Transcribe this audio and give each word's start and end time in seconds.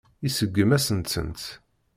Iseggem-asen-tent. 0.27 1.41